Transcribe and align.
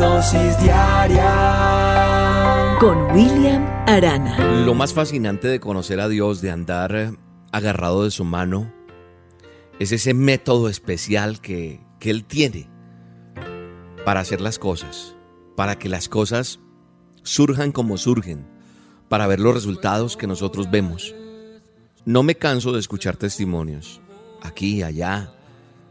Dosis 0.00 0.58
diaria 0.62 1.28
con 2.80 2.96
William 3.12 3.66
Arana. 3.86 4.64
Lo 4.64 4.74
más 4.74 4.94
fascinante 4.94 5.46
de 5.46 5.60
conocer 5.60 6.00
a 6.00 6.08
Dios, 6.08 6.40
de 6.40 6.50
andar 6.50 7.12
agarrado 7.52 8.04
de 8.04 8.10
su 8.10 8.24
mano, 8.24 8.72
es 9.78 9.92
ese 9.92 10.14
método 10.14 10.70
especial 10.70 11.42
que, 11.42 11.80
que 11.98 12.08
Él 12.08 12.24
tiene 12.24 12.70
para 14.06 14.20
hacer 14.20 14.40
las 14.40 14.58
cosas, 14.58 15.16
para 15.54 15.78
que 15.78 15.90
las 15.90 16.08
cosas 16.08 16.60
surjan 17.22 17.70
como 17.70 17.98
surgen, 17.98 18.46
para 19.10 19.26
ver 19.26 19.38
los 19.38 19.52
resultados 19.52 20.16
que 20.16 20.26
nosotros 20.26 20.70
vemos. 20.70 21.14
No 22.06 22.22
me 22.22 22.36
canso 22.36 22.72
de 22.72 22.80
escuchar 22.80 23.18
testimonios, 23.18 24.00
aquí 24.40 24.76
y 24.76 24.82
allá, 24.82 25.34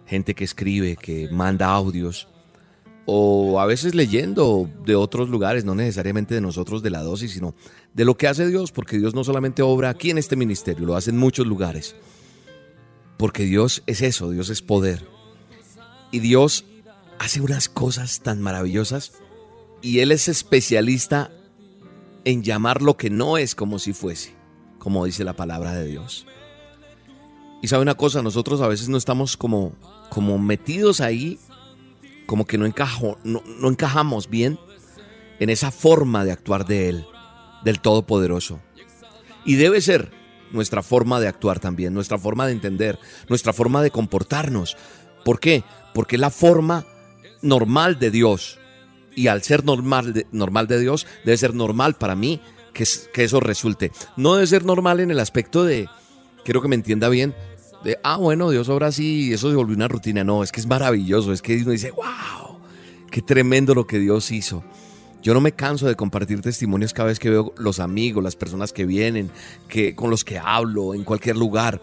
gente 0.08 0.34
que 0.34 0.46
escribe, 0.46 0.96
que 0.96 1.30
manda 1.32 1.68
audios, 1.68 2.28
o 3.06 3.60
a 3.60 3.66
veces 3.66 3.96
leyendo 3.96 4.70
de 4.86 4.96
otros 4.96 5.30
lugares, 5.30 5.66
no 5.66 5.76
necesariamente 5.76 6.36
de 6.36 6.42
nosotros 6.42 6.84
de 6.84 6.90
la 6.90 7.02
dosis, 7.02 7.32
sino 7.32 7.56
de 7.94 8.06
lo 8.06 8.18
que 8.18 8.28
hace 8.28 8.48
Dios, 8.48 8.72
porque 8.72 8.98
Dios 8.98 9.16
no 9.16 9.24
solamente 9.24 9.62
obra 9.62 9.90
aquí 9.90 10.12
en 10.12 10.18
este 10.18 10.36
ministerio, 10.36 10.86
lo 10.86 10.96
hace 10.96 11.10
en 11.10 11.18
muchos 11.18 11.48
lugares. 11.48 11.96
Porque 13.18 13.44
Dios 13.44 13.84
es 13.86 14.02
eso, 14.02 14.30
Dios 14.30 14.50
es 14.50 14.62
poder. 14.62 15.06
Y 16.12 16.20
Dios 16.20 16.66
hace 17.18 17.42
unas 17.42 17.68
cosas 17.68 18.22
tan 18.22 18.42
maravillosas 18.42 19.14
y 19.82 20.00
Él 20.00 20.12
es 20.12 20.28
especialista 20.28 21.32
en 22.26 22.44
llamar 22.44 22.82
lo 22.82 22.98
que 22.98 23.10
no 23.10 23.38
es 23.38 23.56
como 23.56 23.80
si 23.80 23.94
fuese, 23.94 24.34
como 24.78 25.06
dice 25.06 25.24
la 25.24 25.34
palabra 25.34 25.74
de 25.74 25.88
Dios. 25.88 26.26
Y 27.62 27.68
sabe 27.68 27.82
una 27.82 27.96
cosa, 27.96 28.22
nosotros 28.22 28.62
a 28.62 28.68
veces 28.68 28.88
no 28.88 28.98
estamos 28.98 29.36
como, 29.36 29.74
como 30.10 30.38
metidos 30.38 31.02
ahí, 31.02 31.40
como 32.30 32.46
que 32.46 32.60
no, 32.60 32.68
encajo, 32.68 33.18
no, 33.24 33.42
no 33.60 33.70
encajamos 33.70 34.30
bien 34.30 34.60
en 35.40 35.50
esa 35.50 35.72
forma 35.72 36.24
de 36.24 36.32
actuar 36.32 36.68
de 36.68 36.88
Él, 36.88 37.08
del 37.64 37.80
Todopoderoso. 37.80 38.60
Y 39.46 39.56
debe 39.56 39.82
ser 39.82 40.12
nuestra 40.52 40.84
forma 40.84 41.20
de 41.20 41.28
actuar 41.28 41.60
también, 41.60 41.92
nuestra 41.92 42.20
forma 42.20 42.46
de 42.46 42.52
entender, 42.52 43.00
nuestra 43.30 43.52
forma 43.52 43.82
de 43.82 43.90
comportarnos. 43.90 44.78
¿Por 45.26 45.40
qué? 45.40 45.64
Porque 45.96 46.20
la 46.20 46.30
forma 46.30 46.86
normal 47.42 47.98
de 47.98 48.12
Dios. 48.12 48.60
Y 49.16 49.26
al 49.26 49.42
ser 49.42 49.66
normal 49.66 50.14
de, 50.14 50.28
normal 50.32 50.68
de 50.68 50.80
Dios, 50.80 51.08
debe 51.26 51.36
ser 51.36 51.56
normal 51.56 51.96
para 51.96 52.14
mí 52.14 52.42
que, 52.74 52.86
que 53.12 53.24
eso 53.24 53.40
resulte. 53.40 53.92
No 54.18 54.36
debe 54.36 54.46
ser 54.46 54.66
normal 54.66 55.00
en 55.00 55.10
el 55.10 55.20
aspecto 55.20 55.64
de, 55.64 55.90
quiero 56.46 56.62
que 56.62 56.68
me 56.68 56.76
entienda 56.76 57.10
bien, 57.10 57.34
de, 57.84 57.98
ah, 58.04 58.18
bueno, 58.18 58.50
Dios 58.50 58.68
obra 58.70 58.88
así 58.88 59.30
y 59.30 59.34
eso 59.34 59.50
se 59.50 59.56
volvió 59.56 59.76
una 59.76 59.88
rutina. 59.88 60.24
No, 60.24 60.44
es 60.44 60.52
que 60.52 60.60
es 60.60 60.68
maravilloso, 60.68 61.32
es 61.32 61.42
que 61.42 61.58
uno 61.58 61.72
dice, 61.72 61.92
wow, 61.92 62.58
qué 63.10 63.22
tremendo 63.22 63.74
lo 63.74 63.88
que 63.88 64.00
Dios 64.00 64.32
hizo. 64.32 64.64
Yo 65.22 65.34
no 65.34 65.42
me 65.42 65.52
canso 65.52 65.86
de 65.88 65.96
compartir 65.96 66.42
testimonios 66.42 66.94
cada 66.94 67.08
vez 67.08 67.20
que 67.20 67.30
veo 67.30 67.54
los 67.58 67.80
amigos, 67.80 68.24
las 68.24 68.36
personas 68.36 68.72
que 68.72 68.86
vienen, 68.86 69.30
que, 69.68 69.96
con 69.96 70.10
los 70.10 70.24
que 70.24 70.40
hablo 70.40 70.94
en 70.94 71.04
cualquier 71.04 71.36
lugar, 71.36 71.82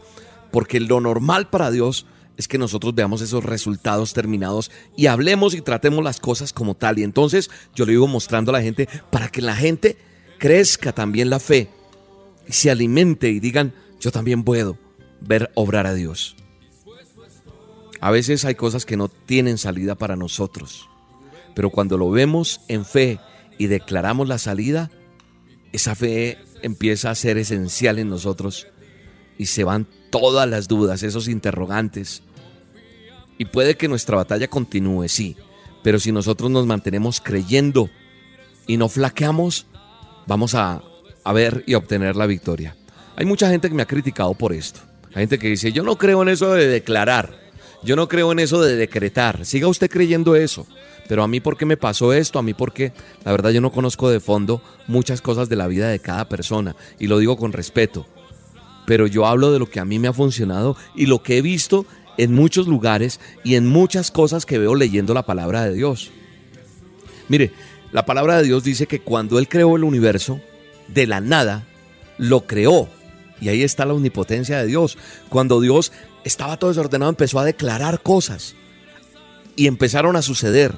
porque 0.50 0.80
lo 0.80 1.00
normal 1.00 1.48
para 1.48 1.70
Dios 1.70 2.06
es 2.38 2.48
que 2.48 2.58
nosotros 2.58 2.94
veamos 2.94 3.20
esos 3.20 3.44
resultados 3.44 4.12
terminados 4.12 4.70
y 4.96 5.06
hablemos 5.06 5.54
y 5.54 5.60
tratemos 5.60 6.04
las 6.04 6.20
cosas 6.20 6.52
como 6.52 6.74
tal. 6.74 6.98
Y 6.98 7.02
entonces 7.02 7.50
yo 7.74 7.84
le 7.84 7.92
digo 7.92 8.06
mostrando 8.06 8.50
a 8.50 8.58
la 8.58 8.62
gente 8.62 8.88
para 9.10 9.28
que 9.28 9.42
la 9.42 9.56
gente 9.56 9.96
crezca 10.38 10.92
también 10.92 11.30
la 11.30 11.38
fe 11.38 11.68
y 12.46 12.52
se 12.52 12.70
alimente 12.70 13.28
y 13.28 13.40
digan, 13.40 13.72
yo 14.00 14.10
también 14.10 14.44
puedo 14.44 14.78
ver 15.20 15.50
obrar 15.54 15.86
a 15.86 15.94
Dios. 15.94 16.36
A 18.00 18.10
veces 18.10 18.44
hay 18.44 18.54
cosas 18.54 18.84
que 18.84 18.96
no 18.96 19.08
tienen 19.08 19.58
salida 19.58 19.94
para 19.94 20.16
nosotros, 20.16 20.88
pero 21.54 21.70
cuando 21.70 21.96
lo 21.96 22.10
vemos 22.10 22.60
en 22.68 22.84
fe 22.84 23.18
y 23.58 23.66
declaramos 23.66 24.28
la 24.28 24.38
salida, 24.38 24.90
esa 25.72 25.94
fe 25.94 26.38
empieza 26.62 27.10
a 27.10 27.14
ser 27.14 27.38
esencial 27.38 27.98
en 27.98 28.08
nosotros 28.08 28.66
y 29.38 29.46
se 29.46 29.64
van 29.64 29.86
todas 30.10 30.48
las 30.48 30.68
dudas, 30.68 31.02
esos 31.02 31.28
interrogantes. 31.28 32.22
Y 33.38 33.46
puede 33.46 33.76
que 33.76 33.88
nuestra 33.88 34.16
batalla 34.16 34.48
continúe, 34.48 35.08
sí, 35.08 35.36
pero 35.82 35.98
si 35.98 36.12
nosotros 36.12 36.50
nos 36.50 36.66
mantenemos 36.66 37.20
creyendo 37.20 37.90
y 38.66 38.76
no 38.76 38.88
flaqueamos, 38.88 39.66
vamos 40.26 40.54
a, 40.54 40.82
a 41.24 41.32
ver 41.32 41.64
y 41.66 41.74
obtener 41.74 42.16
la 42.16 42.26
victoria. 42.26 42.76
Hay 43.16 43.26
mucha 43.26 43.48
gente 43.50 43.68
que 43.68 43.74
me 43.74 43.82
ha 43.82 43.86
criticado 43.86 44.34
por 44.34 44.52
esto. 44.52 44.80
Hay 45.16 45.22
gente 45.22 45.40
que 45.40 45.48
dice, 45.48 45.72
yo 45.72 45.82
no 45.82 45.96
creo 45.96 46.22
en 46.22 46.28
eso 46.28 46.52
de 46.52 46.68
declarar, 46.68 47.36
yo 47.82 47.96
no 47.96 48.06
creo 48.06 48.30
en 48.30 48.38
eso 48.38 48.62
de 48.62 48.76
decretar. 48.76 49.44
Siga 49.44 49.66
usted 49.66 49.90
creyendo 49.90 50.36
eso. 50.36 50.64
Pero 51.08 51.24
a 51.24 51.28
mí, 51.28 51.40
¿por 51.40 51.56
qué 51.56 51.66
me 51.66 51.76
pasó 51.76 52.12
esto? 52.12 52.38
A 52.38 52.42
mí, 52.42 52.54
porque 52.54 52.92
la 53.24 53.32
verdad 53.32 53.50
yo 53.50 53.60
no 53.60 53.72
conozco 53.72 54.10
de 54.10 54.20
fondo 54.20 54.62
muchas 54.86 55.20
cosas 55.20 55.48
de 55.48 55.56
la 55.56 55.66
vida 55.66 55.88
de 55.88 55.98
cada 55.98 56.28
persona. 56.28 56.76
Y 56.98 57.08
lo 57.08 57.18
digo 57.18 57.36
con 57.36 57.52
respeto 57.52 58.06
pero 58.86 59.06
yo 59.06 59.26
hablo 59.26 59.52
de 59.52 59.58
lo 59.58 59.68
que 59.68 59.80
a 59.80 59.84
mí 59.84 59.98
me 59.98 60.08
ha 60.08 60.12
funcionado 60.14 60.76
y 60.94 61.06
lo 61.06 61.22
que 61.22 61.36
he 61.36 61.42
visto 61.42 61.84
en 62.16 62.32
muchos 62.32 62.66
lugares 62.66 63.20
y 63.44 63.56
en 63.56 63.66
muchas 63.66 64.10
cosas 64.10 64.46
que 64.46 64.58
veo 64.58 64.74
leyendo 64.74 65.12
la 65.12 65.26
palabra 65.26 65.64
de 65.64 65.74
Dios. 65.74 66.10
Mire, 67.28 67.52
la 67.92 68.06
palabra 68.06 68.38
de 68.38 68.44
Dios 68.44 68.64
dice 68.64 68.86
que 68.86 69.00
cuando 69.00 69.38
Él 69.38 69.48
creó 69.48 69.76
el 69.76 69.84
universo, 69.84 70.40
de 70.88 71.06
la 71.06 71.20
nada, 71.20 71.66
lo 72.16 72.46
creó. 72.46 72.88
Y 73.40 73.48
ahí 73.48 73.62
está 73.62 73.84
la 73.84 73.94
omnipotencia 73.94 74.58
de 74.58 74.66
Dios. 74.66 74.96
Cuando 75.28 75.60
Dios 75.60 75.92
estaba 76.24 76.56
todo 76.56 76.70
desordenado, 76.70 77.10
empezó 77.10 77.38
a 77.38 77.44
declarar 77.44 78.02
cosas. 78.02 78.54
Y 79.56 79.66
empezaron 79.66 80.16
a 80.16 80.22
suceder. 80.22 80.72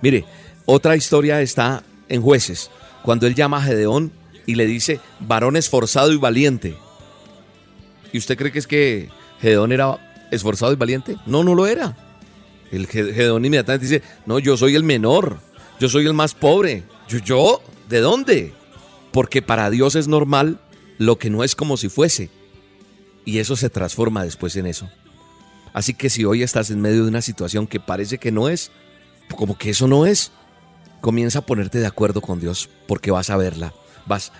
Mire, 0.00 0.24
otra 0.66 0.96
historia 0.96 1.40
está 1.40 1.82
en 2.08 2.22
jueces. 2.22 2.70
Cuando 3.02 3.26
Él 3.26 3.34
llama 3.34 3.58
a 3.58 3.62
Gedeón 3.62 4.12
y 4.46 4.54
le 4.54 4.66
dice, 4.66 5.00
varón 5.20 5.56
esforzado 5.56 6.12
y 6.12 6.16
valiente. 6.16 6.76
¿Y 8.12 8.18
usted 8.18 8.36
cree 8.36 8.52
que 8.52 8.58
es 8.58 8.66
que 8.66 9.08
Gedeón 9.40 9.72
era 9.72 10.28
esforzado 10.30 10.72
y 10.72 10.76
valiente? 10.76 11.16
No, 11.26 11.44
no 11.44 11.54
lo 11.54 11.66
era. 11.66 11.96
El 12.70 12.86
Gedeón 12.86 13.44
inmediatamente 13.44 13.86
dice, 13.86 14.02
no, 14.26 14.38
yo 14.38 14.56
soy 14.56 14.76
el 14.76 14.82
menor, 14.82 15.38
yo 15.78 15.88
soy 15.88 16.06
el 16.06 16.14
más 16.14 16.34
pobre. 16.34 16.84
¿Yo? 17.08 17.18
yo 17.18 17.62
¿De 17.88 18.00
dónde? 18.00 18.52
Porque 19.12 19.42
para 19.42 19.68
Dios 19.68 19.96
es 19.96 20.08
normal 20.08 20.58
lo 21.06 21.18
que 21.18 21.30
no 21.30 21.44
es 21.44 21.54
como 21.54 21.76
si 21.76 21.88
fuese. 21.88 22.30
Y 23.24 23.38
eso 23.38 23.56
se 23.56 23.70
transforma 23.70 24.24
después 24.24 24.56
en 24.56 24.66
eso. 24.66 24.88
Así 25.72 25.94
que 25.94 26.10
si 26.10 26.24
hoy 26.24 26.42
estás 26.42 26.70
en 26.70 26.80
medio 26.80 27.02
de 27.02 27.08
una 27.08 27.22
situación 27.22 27.66
que 27.66 27.80
parece 27.80 28.18
que 28.18 28.30
no 28.30 28.48
es, 28.48 28.70
como 29.36 29.56
que 29.56 29.70
eso 29.70 29.88
no 29.88 30.06
es, 30.06 30.32
comienza 31.00 31.40
a 31.40 31.46
ponerte 31.46 31.78
de 31.78 31.86
acuerdo 31.86 32.20
con 32.20 32.40
Dios 32.40 32.68
porque 32.86 33.10
vas 33.10 33.30
a 33.30 33.36
verla, 33.36 33.72
vas 34.06 34.32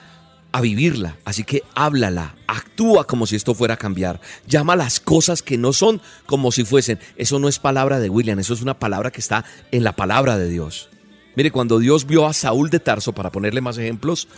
a 0.53 0.61
vivirla. 0.61 1.17
Así 1.25 1.45
que 1.45 1.63
háblala, 1.75 2.37
actúa 2.47 3.07
como 3.07 3.27
si 3.27 3.37
esto 3.37 3.55
fuera 3.55 3.75
a 3.75 3.79
cambiar. 3.79 4.21
Llama 4.47 4.77
las 4.77 5.01
cosas 5.01 5.43
que 5.43 5.57
no 5.59 5.73
son 5.73 6.01
como 6.27 6.53
si 6.53 6.65
fuesen. 6.65 6.99
Eso 7.17 7.39
no 7.39 7.49
es 7.49 7.59
palabra 7.59 7.99
de 7.99 8.11
William, 8.11 8.39
eso 8.39 8.53
es 8.53 8.63
una 8.63 8.79
palabra 8.79 9.11
que 9.11 9.21
está 9.21 9.45
en 9.71 9.85
la 9.85 9.97
palabra 9.97 10.37
de 10.37 10.49
Dios. 10.49 10.91
Mire, 11.35 11.51
cuando 11.51 11.79
Dios 11.79 12.07
vio 12.07 12.27
a 12.27 12.35
Saúl 12.35 12.69
de 12.69 12.79
Tarso, 12.79 13.15
para 13.15 13.33
ponerle 13.33 13.63
más 13.63 13.79
ejemplos, 13.79 14.29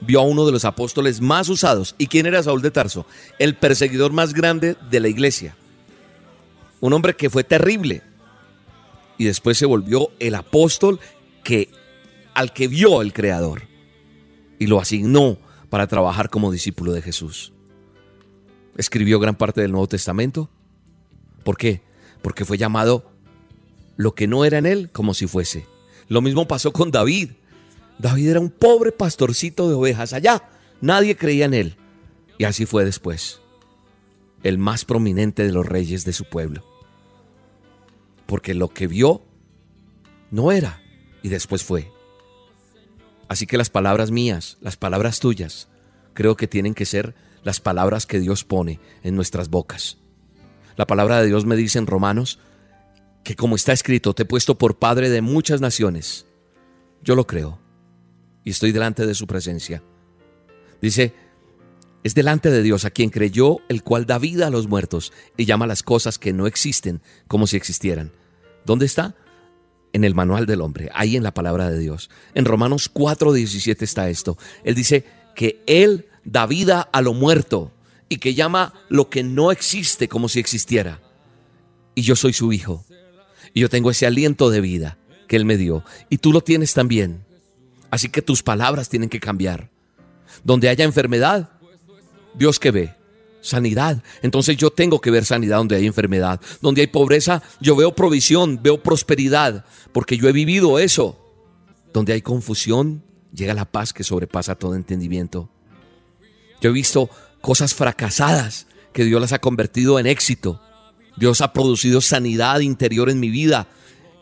vio 0.00 0.20
a 0.20 0.24
uno 0.24 0.46
de 0.46 0.52
los 0.52 0.64
apóstoles 0.64 1.20
más 1.20 1.48
usados. 1.48 1.94
¿Y 1.98 2.06
quién 2.06 2.26
era 2.26 2.42
Saúl 2.42 2.62
de 2.62 2.70
Tarso? 2.70 3.06
El 3.38 3.54
perseguidor 3.54 4.12
más 4.12 4.32
grande 4.34 4.76
de 4.90 5.00
la 5.00 5.08
iglesia. 5.08 5.56
Un 6.80 6.92
hombre 6.92 7.14
que 7.14 7.30
fue 7.30 7.44
terrible. 7.44 8.02
Y 9.18 9.24
después 9.24 9.58
se 9.58 9.66
volvió 9.66 10.10
el 10.18 10.34
apóstol 10.34 10.98
que 11.44 11.68
al 12.34 12.52
que 12.52 12.68
vio 12.68 13.02
el 13.02 13.12
Creador. 13.12 13.62
Y 14.58 14.66
lo 14.66 14.80
asignó 14.80 15.38
para 15.68 15.86
trabajar 15.86 16.30
como 16.30 16.52
discípulo 16.52 16.92
de 16.92 17.02
Jesús. 17.02 17.52
Escribió 18.76 19.18
gran 19.18 19.36
parte 19.36 19.60
del 19.60 19.72
Nuevo 19.72 19.88
Testamento. 19.88 20.48
¿Por 21.44 21.56
qué? 21.56 21.82
Porque 22.22 22.44
fue 22.44 22.58
llamado 22.58 23.10
lo 23.96 24.14
que 24.14 24.26
no 24.26 24.44
era 24.44 24.58
en 24.58 24.66
él 24.66 24.90
como 24.90 25.12
si 25.12 25.26
fuese. 25.26 25.66
Lo 26.08 26.22
mismo 26.22 26.48
pasó 26.48 26.72
con 26.72 26.90
David. 26.90 27.32
David 28.00 28.30
era 28.30 28.40
un 28.40 28.48
pobre 28.48 28.92
pastorcito 28.92 29.68
de 29.68 29.74
ovejas 29.74 30.14
allá. 30.14 30.48
Nadie 30.80 31.16
creía 31.16 31.44
en 31.44 31.52
él. 31.52 31.76
Y 32.38 32.44
así 32.44 32.64
fue 32.64 32.86
después. 32.86 33.42
El 34.42 34.56
más 34.56 34.86
prominente 34.86 35.44
de 35.44 35.52
los 35.52 35.66
reyes 35.66 36.04
de 36.04 36.12
su 36.12 36.24
pueblo. 36.24 36.64
porque 38.26 38.54
lo 38.54 38.68
que 38.68 38.86
vio 38.86 39.22
no 40.30 40.52
era 40.52 40.80
y 41.20 41.30
después 41.30 41.64
fue. 41.64 41.90
Así 43.28 43.44
que 43.44 43.58
las 43.58 43.70
palabras 43.70 44.12
mías, 44.12 44.56
las 44.60 44.76
palabras 44.76 45.18
tuyas, 45.18 45.68
creo 46.14 46.36
que 46.36 46.46
tienen 46.46 46.74
que 46.74 46.86
ser 46.86 47.16
las 47.42 47.58
palabras 47.58 48.06
que 48.06 48.20
Dios 48.20 48.44
pone 48.44 48.78
en 49.02 49.16
nuestras 49.16 49.48
bocas. 49.50 49.98
La 50.76 50.86
palabra 50.86 51.20
de 51.20 51.26
Dios 51.26 51.44
me 51.44 51.56
dice 51.56 51.80
en 51.80 51.88
Romanos 51.88 52.38
que 53.24 53.34
como 53.34 53.56
está 53.56 53.72
escrito, 53.72 54.14
te 54.14 54.22
he 54.22 54.26
puesto 54.26 54.56
por 54.56 54.78
Padre 54.78 55.10
de 55.10 55.22
muchas 55.22 55.60
naciones. 55.60 56.24
Yo 57.02 57.16
lo 57.16 57.26
creo 57.26 57.59
estoy 58.50 58.72
delante 58.72 59.06
de 59.06 59.14
su 59.14 59.26
presencia. 59.26 59.82
Dice, 60.80 61.12
es 62.02 62.14
delante 62.14 62.50
de 62.50 62.62
Dios 62.62 62.84
a 62.84 62.90
quien 62.90 63.10
creyó, 63.10 63.58
el 63.68 63.82
cual 63.82 64.06
da 64.06 64.18
vida 64.18 64.46
a 64.46 64.50
los 64.50 64.68
muertos 64.68 65.12
y 65.36 65.44
llama 65.44 65.66
las 65.66 65.82
cosas 65.82 66.18
que 66.18 66.32
no 66.32 66.46
existen 66.46 67.02
como 67.28 67.46
si 67.46 67.56
existieran. 67.56 68.12
¿Dónde 68.64 68.86
está? 68.86 69.14
En 69.92 70.04
el 70.04 70.14
manual 70.14 70.46
del 70.46 70.62
hombre, 70.62 70.88
ahí 70.94 71.16
en 71.16 71.22
la 71.22 71.34
palabra 71.34 71.68
de 71.68 71.78
Dios. 71.78 72.10
En 72.34 72.44
Romanos 72.44 72.90
4:17 72.92 73.82
está 73.82 74.08
esto. 74.08 74.38
Él 74.64 74.74
dice 74.74 75.04
que 75.34 75.62
Él 75.66 76.06
da 76.24 76.46
vida 76.46 76.88
a 76.92 77.02
lo 77.02 77.12
muerto 77.12 77.72
y 78.08 78.18
que 78.18 78.34
llama 78.34 78.72
lo 78.88 79.10
que 79.10 79.22
no 79.22 79.52
existe 79.52 80.08
como 80.08 80.28
si 80.28 80.40
existiera. 80.40 81.00
Y 81.94 82.02
yo 82.02 82.16
soy 82.16 82.32
su 82.32 82.52
hijo. 82.52 82.84
Y 83.52 83.60
yo 83.60 83.68
tengo 83.68 83.90
ese 83.90 84.06
aliento 84.06 84.48
de 84.48 84.60
vida 84.60 84.98
que 85.28 85.36
Él 85.36 85.44
me 85.44 85.56
dio. 85.56 85.84
Y 86.08 86.18
tú 86.18 86.32
lo 86.32 86.40
tienes 86.40 86.72
también. 86.72 87.24
Así 87.90 88.08
que 88.08 88.22
tus 88.22 88.42
palabras 88.42 88.88
tienen 88.88 89.08
que 89.08 89.20
cambiar. 89.20 89.70
Donde 90.44 90.68
haya 90.68 90.84
enfermedad, 90.84 91.50
Dios 92.34 92.58
que 92.58 92.70
ve 92.70 93.00
sanidad. 93.40 94.02
Entonces 94.22 94.56
yo 94.56 94.70
tengo 94.70 95.00
que 95.00 95.10
ver 95.10 95.24
sanidad 95.24 95.58
donde 95.58 95.76
hay 95.76 95.86
enfermedad. 95.86 96.40
Donde 96.60 96.82
hay 96.82 96.86
pobreza, 96.86 97.42
yo 97.60 97.76
veo 97.76 97.94
provisión, 97.94 98.60
veo 98.62 98.82
prosperidad, 98.82 99.64
porque 99.92 100.16
yo 100.16 100.28
he 100.28 100.32
vivido 100.32 100.78
eso. 100.78 101.18
Donde 101.92 102.12
hay 102.12 102.22
confusión, 102.22 103.02
llega 103.32 103.54
la 103.54 103.64
paz 103.64 103.92
que 103.92 104.04
sobrepasa 104.04 104.54
todo 104.54 104.74
entendimiento. 104.74 105.50
Yo 106.60 106.70
he 106.70 106.72
visto 106.72 107.10
cosas 107.40 107.74
fracasadas 107.74 108.66
que 108.92 109.04
Dios 109.04 109.20
las 109.20 109.32
ha 109.32 109.38
convertido 109.38 109.98
en 109.98 110.06
éxito. 110.06 110.60
Dios 111.16 111.40
ha 111.40 111.52
producido 111.52 112.00
sanidad 112.00 112.60
interior 112.60 113.10
en 113.10 113.20
mi 113.20 113.30
vida 113.30 113.68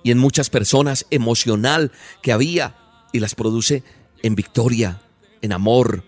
y 0.03 0.11
en 0.11 0.19
muchas 0.19 0.51
personas 0.51 1.07
emocional 1.11 1.93
que 2.23 2.33
había 2.33 2.77
y 3.13 3.21
las 3.21 3.35
produce 3.35 3.83
en 4.23 4.35
victoria, 4.35 5.01
en 5.43 5.53
amor, 5.53 6.05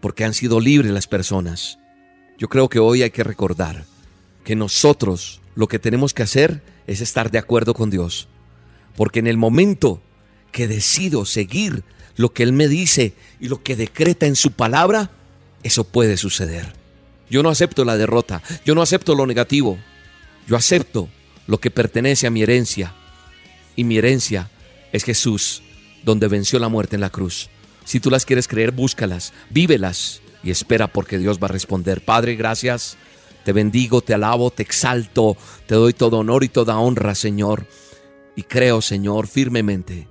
porque 0.00 0.24
han 0.24 0.34
sido 0.34 0.60
libres 0.60 0.92
las 0.92 1.06
personas. 1.06 1.78
Yo 2.38 2.48
creo 2.48 2.68
que 2.68 2.78
hoy 2.78 3.02
hay 3.02 3.10
que 3.10 3.24
recordar 3.24 3.84
que 4.44 4.56
nosotros 4.56 5.40
lo 5.54 5.68
que 5.68 5.78
tenemos 5.78 6.14
que 6.14 6.22
hacer 6.22 6.62
es 6.86 7.00
estar 7.00 7.30
de 7.30 7.38
acuerdo 7.38 7.74
con 7.74 7.90
Dios, 7.90 8.28
porque 8.96 9.18
en 9.18 9.26
el 9.26 9.36
momento 9.36 10.00
que 10.52 10.68
decido 10.68 11.24
seguir 11.24 11.84
lo 12.16 12.32
que 12.32 12.42
Él 12.42 12.52
me 12.52 12.68
dice 12.68 13.14
y 13.40 13.48
lo 13.48 13.62
que 13.62 13.76
decreta 13.76 14.26
en 14.26 14.36
su 14.36 14.52
palabra, 14.52 15.10
eso 15.62 15.84
puede 15.84 16.16
suceder. 16.16 16.72
Yo 17.30 17.42
no 17.42 17.50
acepto 17.50 17.84
la 17.84 17.96
derrota, 17.96 18.42
yo 18.64 18.74
no 18.74 18.82
acepto 18.82 19.14
lo 19.14 19.26
negativo, 19.26 19.78
yo 20.46 20.56
acepto 20.56 21.08
lo 21.46 21.58
que 21.60 21.70
pertenece 21.70 22.26
a 22.26 22.30
mi 22.30 22.42
herencia, 22.42 22.94
y 23.76 23.84
mi 23.84 23.98
herencia 23.98 24.50
es 24.92 25.04
Jesús, 25.04 25.62
donde 26.04 26.28
venció 26.28 26.58
la 26.58 26.68
muerte 26.68 26.96
en 26.96 27.00
la 27.00 27.10
cruz. 27.10 27.48
Si 27.84 28.00
tú 28.00 28.10
las 28.10 28.24
quieres 28.24 28.48
creer, 28.48 28.72
búscalas, 28.72 29.32
vívelas 29.50 30.20
y 30.42 30.50
espera 30.50 30.88
porque 30.88 31.18
Dios 31.18 31.38
va 31.42 31.46
a 31.46 31.52
responder. 31.52 32.04
Padre, 32.04 32.36
gracias. 32.36 32.96
Te 33.44 33.52
bendigo, 33.52 34.02
te 34.02 34.14
alabo, 34.14 34.50
te 34.50 34.62
exalto, 34.62 35.36
te 35.66 35.74
doy 35.74 35.94
todo 35.94 36.18
honor 36.18 36.44
y 36.44 36.48
toda 36.48 36.78
honra, 36.78 37.14
Señor. 37.14 37.66
Y 38.36 38.42
creo, 38.42 38.82
Señor, 38.82 39.26
firmemente 39.26 40.06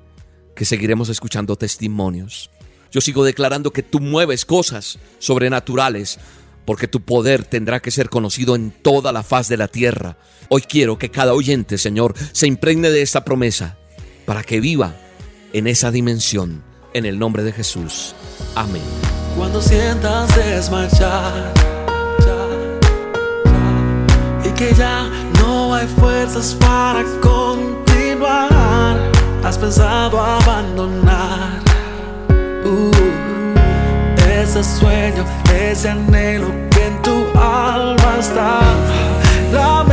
que 0.56 0.66
seguiremos 0.66 1.10
escuchando 1.10 1.56
testimonios. 1.56 2.50
Yo 2.92 3.00
sigo 3.00 3.24
declarando 3.24 3.72
que 3.72 3.84
tú 3.84 4.00
mueves 4.00 4.44
cosas 4.44 4.98
sobrenaturales 5.20 6.20
porque 6.66 6.88
tu 6.88 7.02
poder 7.02 7.46
tendrá 7.46 7.80
que 7.80 7.92
ser 7.92 8.10
conocido 8.10 8.56
en 8.56 8.72
toda 8.72 9.12
la 9.12 9.24
faz 9.24 9.48
de 9.48 9.58
la 9.58 9.68
tierra. 9.68 10.18
Hoy 10.50 10.62
quiero 10.64 10.98
que 10.98 11.12
cada 11.12 11.34
oyente, 11.34 11.78
Señor, 11.78 12.16
se 12.32 12.48
impregne 12.48 12.90
de 12.90 13.04
esta 13.04 13.24
promesa 13.24 13.78
para 14.26 14.44
que 14.44 14.60
viva 14.60 14.96
en 15.54 15.68
esa 15.68 15.92
dimensión 15.92 16.64
en 16.94 17.06
el 17.06 17.20
nombre 17.20 17.44
de 17.44 17.52
Jesús. 17.52 18.16
Amén. 18.56 18.82
Cuando 19.38 19.62
sientas 19.62 20.36
desmayar 20.36 21.54
y 24.44 24.50
que 24.50 24.74
ya 24.74 25.10
no 25.40 25.76
hay 25.76 25.88
fuerzas 25.88 26.56
para 26.60 27.04
continuar, 27.22 28.98
has 29.44 29.58
pensado 29.58 30.20
abandonar 30.20 31.62
uh, 32.66 32.92
ese 34.42 34.64
sueño, 34.64 35.24
ese 35.54 35.90
anhelo 35.90 36.48
que 36.72 36.88
en 36.88 37.02
tu 37.02 37.40
alma 37.40 38.18
está. 38.20 38.60
La 39.54 39.84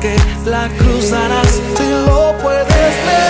que 0.00 0.16
la 0.44 0.68
cruzarás 0.78 1.60
si 1.76 1.90
lo 2.06 2.34
puedes 2.42 2.66
ver. 2.68 3.28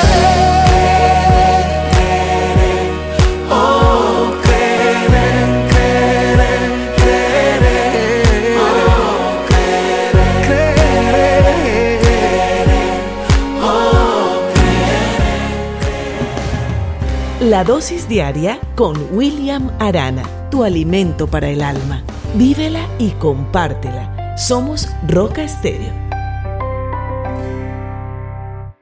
La 17.41 17.65
dosis 17.65 18.09
diaria 18.09 18.59
con 18.75 18.95
William 19.13 19.71
Arana, 19.79 20.23
tu 20.51 20.65
alimento 20.65 21.27
para 21.29 21.49
el 21.49 21.63
alma. 21.63 22.03
Vívela 22.35 22.87
y 22.99 23.13
compártela. 23.13 24.37
Somos 24.37 24.87
Roca 25.09 25.43
Estéreo 25.43 26.08